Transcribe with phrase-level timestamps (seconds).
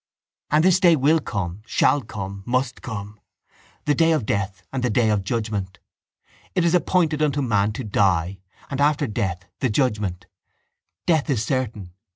[0.49, 3.19] And this day will come, shall come, must come;
[3.85, 5.77] the day of death and the day of judgement.
[6.55, 8.39] It is appointed unto man to die
[8.71, 10.25] and after death the judgement.
[11.05, 11.93] Death is certain.